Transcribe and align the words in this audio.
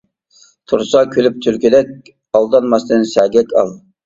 تۇرسا 0.71 1.01
كۈلۈپ 1.15 1.37
تۈلكىدەك، 1.47 1.93
ئالدانماستىن 2.39 3.07
سەگەك 3.13 3.55
ئال. 3.61 3.73